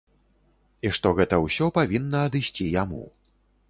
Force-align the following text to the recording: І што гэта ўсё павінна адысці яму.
І 0.89 0.93
што 0.99 1.13
гэта 1.21 1.41
ўсё 1.45 1.71
павінна 1.79 2.27
адысці 2.31 2.71
яму. 2.83 3.03